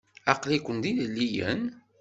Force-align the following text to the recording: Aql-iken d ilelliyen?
Aql-iken 0.31 0.77
d 0.83 0.85
ilelliyen? 0.91 1.61